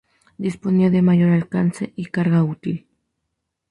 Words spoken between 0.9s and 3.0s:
mayor alcance y carga útil.